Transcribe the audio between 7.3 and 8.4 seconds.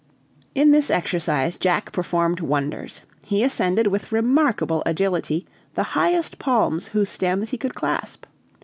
he could clasp.